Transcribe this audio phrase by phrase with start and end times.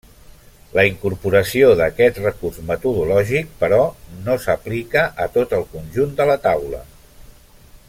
[0.77, 3.79] La incorporació d'aquest recurs metodològic, però,
[4.29, 6.83] no s'aplica a tot el conjunt de la taula.